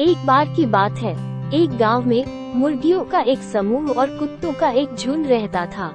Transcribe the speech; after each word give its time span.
एक 0.00 0.26
बार 0.26 0.48
की 0.56 0.66
बात 0.66 0.98
है। 0.98 1.12
एक 1.54 1.70
गाँव 1.70 2.06
में 2.06 2.54
मुर्गियों 2.56 3.04
का 3.04 3.20
एक 3.20 3.38
समूह 3.38 3.90
और 3.90 4.10
कुत्तों 4.18 4.52
का 4.52 4.70
एक 4.70 4.94
झुंड 4.94 5.26
रहता 5.26 5.66
था। 5.66 5.90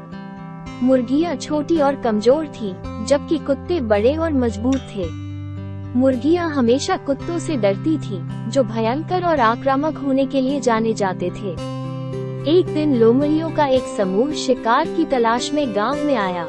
मुर्गियाँ 0.84 1.36
छोटी 1.36 1.78
और 1.78 1.96
कमज़ोर 1.96 2.48
थी, 2.48 2.70
जबकि 3.06 3.38
कुत्ते 3.38 3.82
बड़े 3.82 4.16
और 4.16 4.34
मज़बूत 4.34 4.76
थे। 4.76 5.06
मुर्गियाँ 6.00 6.50
हमेशा 6.50 6.98
कुत्तों 6.98 7.40
से 7.40 7.58
डरती 7.58 7.98
थी, 7.98 8.50
जो 8.52 8.64
भयंकर 8.64 9.26
और 9.26 9.40
आक्रामक 9.40 9.98
होने 9.98 10.26
के 10.26 10.42
लिए 10.42 10.60
जाने 10.60 10.94
जाते 10.94 11.30
थे। 11.30 11.52
एक 12.52 12.74
दिन 12.74 12.96
लोमड़ियों 12.96 13.50
का 13.50 13.66
एक 13.66 13.84
समूह 13.98 14.32
शिकार 14.32 14.86
की 14.88 15.06
तलाश 15.06 15.54
में 15.54 15.76
गाँव 15.76 16.04
में 16.04 16.16
आया। 16.16 16.48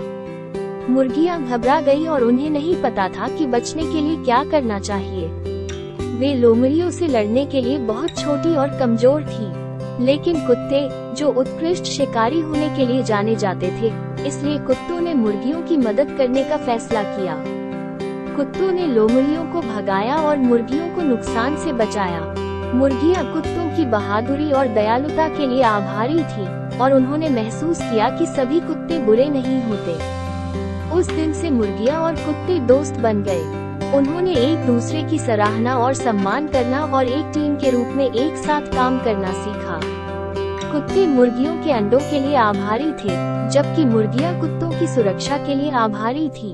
मुर्गियाँ 0.90 1.44
घबरा 1.44 1.80
गई 1.80 2.06
और 2.06 2.22
उन्हें 2.22 2.50
नहीं 2.50 2.82
पता 2.82 3.08
था 3.08 3.28
कि 3.28 3.46
बचने 3.46 3.82
के 3.82 4.00
लिए 4.00 4.24
क्या 4.24 4.44
करना 4.44 4.78
चाहिए। 4.78 5.55
वे 6.06 6.34
लोमड़ियों 6.34 6.90
से 6.90 7.06
लड़ने 7.06 7.46
के 7.46 7.60
लिए 7.60 7.78
बहुत 7.78 8.18
छोटी 8.18 8.54
और 8.56 8.78
कमज़ोर 8.78 9.22
थी, 9.22 10.04
लेकिन 10.04 10.46
कुत्ते, 10.46 10.88
जो 11.14 11.28
उत्कृष्ट 11.32 11.84
शिकारी 11.84 12.40
होने 12.40 12.68
के 12.68 12.86
लिए 12.86 13.02
जाने 13.02 13.34
जाते 13.36 13.70
थे, 13.72 13.92
इसलिए 14.26 14.58
कुत्तों 14.58 15.00
ने 15.00 15.14
मुर्गियों 15.14 15.62
की 15.62 15.76
मदद 15.76 16.14
करने 16.18 16.44
का 16.44 16.56
फैसला 16.56 17.02
किया। 17.02 17.36
कुत्तों 18.36 18.72
ने 18.72 18.86
लोमड़ियों 18.86 19.44
को 19.44 19.60
भगाया 19.60 20.16
और 20.16 20.36
मुर्गियों 20.36 20.88
को 20.94 21.02
नुकसान 21.02 21.56
से 21.56 21.72
बचाया। 21.72 22.20
मुर्गियाँ 22.74 23.32
कुत्तों 23.32 23.76
की 23.76 23.84
बहादुरी 23.84 24.50
और 24.52 24.68
दयालुता 24.68 25.28
के 25.28 25.46
लिए 25.46 25.62
आभारी 25.62 26.18
थी, 26.18 26.46
और 26.78 26.92
उन्होंने 26.92 27.28
महसूस 27.28 27.78
किया 27.78 28.08
कि 28.10 28.26
सभी 28.26 28.60
कुत्ते 28.60 28.98
बुरे 28.98 29.28
नहीं 29.28 29.62
होते। 29.62 29.94
उस 30.94 31.06
दिन 31.06 31.32
से 31.32 31.50
मुर्गियाँ 31.50 32.00
और 32.00 32.14
कुत्ते 32.16 32.58
दोस्त 32.58 32.94
बन 32.94 33.22
गए। 33.22 33.65
उन्होंने 33.96 34.32
एक 34.32 34.66
दूसरे 34.66 35.02
की 35.02 35.18
सराहना 35.18 35.76
और 35.78 35.94
सम्मान 35.94 36.48
करना 36.48 36.84
और 36.84 37.04
एक 37.04 37.30
टीम 37.34 37.56
के 37.56 37.70
रूप 37.70 37.86
में 37.86 38.04
एक 38.04 38.36
साथ 38.36 38.60
काम 38.60 38.98
करना 38.98 39.32
सीखा। 39.32 39.80
कुत्ते 40.72 41.06
मुर्गियों 41.06 41.64
के 41.64 41.72
अंडों 41.72 41.98
के 41.98 42.20
लिए 42.20 42.36
आभारी 42.36 42.90
थे, 42.92 43.16
जबकि 43.50 43.84
मुर्गियाँ 43.84 44.40
कुत्तों 44.40 44.70
की 44.70 44.86
सुरक्षा 44.86 45.38
के 45.38 45.54
लिए 45.54 45.70
आभारी 45.70 46.28
थी। 46.28 46.52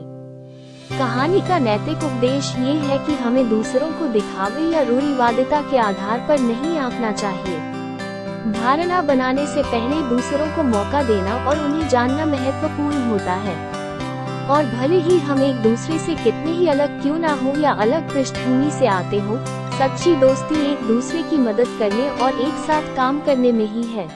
कहानी 0.99 1.41
का 1.41 1.59
नैतिक 1.59 2.05
उपदेश 2.05 2.55
ये 2.59 2.73
है 2.79 2.99
कि 2.99 3.15
हमें 3.15 3.49
दूसरों 3.51 3.91
को 3.93 4.07
दिखावे 4.07 4.71
या 4.71 4.83
रूढ़िवादिता 4.83 5.61
के 5.63 5.79
आधार 5.79 6.27
पर 6.29 6.41
नहीं 6.41 6.79
आंकना 6.79 7.13
चाहिए। 7.13 7.59
धारणा 8.53 9.03
बनाने 9.03 9.47
से 9.47 9.63
पहले 9.63 10.09
दूसरों 10.09 10.47
को 10.47 10.63
मौका 10.63 11.03
देना 11.03 11.45
और 11.47 11.59
उन्हें 11.59 11.89
जानना 11.89 12.27
महत्वपूर्ण 12.27 13.11
होता 13.11 13.33
है। 13.33 13.82
और 14.53 14.65
भले 14.67 14.97
ही 15.01 15.19
हम 15.19 15.43
एक 15.43 15.63
दूसरे 15.63 15.99
से 15.99 16.15
कितने 16.15 16.53
ही 16.53 16.67
अलग 16.69 17.01
क्यों 17.03 17.19
ना 17.19 17.33
हो 17.35 17.53
या 17.59 17.73
अलग 17.83 18.11
पृष्ठभूमि 18.11 18.71
से 18.71 18.87
आते 18.87 19.19
हो, 19.19 19.37
सच्ची 19.73 20.15
दोस्ती 20.17 20.61
एक 20.73 20.87
दूसरे 20.87 21.23
की 21.23 21.37
मदद 21.39 21.77
करने 21.79 22.09
और 22.19 22.41
एक 22.41 22.65
साथ 22.67 22.95
काम 22.97 23.21
करने 23.21 23.53
में 23.53 23.67
ही 23.67 23.83
है। 23.93 24.07